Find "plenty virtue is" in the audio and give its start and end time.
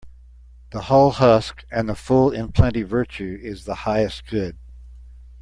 2.53-3.65